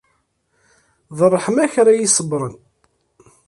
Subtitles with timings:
[1.17, 2.55] D ṛṛeḥma-k ara iyi-iṣebbren.